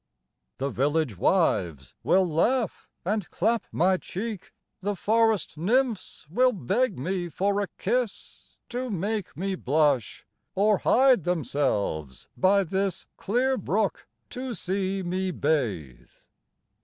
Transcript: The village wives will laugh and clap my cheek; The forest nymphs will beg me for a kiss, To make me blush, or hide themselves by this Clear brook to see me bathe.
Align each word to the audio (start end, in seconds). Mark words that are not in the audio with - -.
The 0.57 0.71
village 0.71 1.15
wives 1.15 1.93
will 2.03 2.27
laugh 2.27 2.89
and 3.05 3.29
clap 3.29 3.67
my 3.71 3.97
cheek; 3.97 4.51
The 4.81 4.95
forest 4.95 5.57
nymphs 5.59 6.25
will 6.27 6.53
beg 6.53 6.97
me 6.97 7.29
for 7.29 7.61
a 7.61 7.67
kiss, 7.77 8.57
To 8.69 8.89
make 8.89 9.37
me 9.37 9.53
blush, 9.53 10.25
or 10.55 10.79
hide 10.79 11.23
themselves 11.23 12.29
by 12.35 12.63
this 12.63 13.05
Clear 13.17 13.57
brook 13.59 14.07
to 14.31 14.55
see 14.55 15.03
me 15.03 15.29
bathe. 15.29 16.09